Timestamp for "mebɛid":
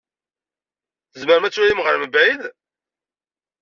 1.97-2.41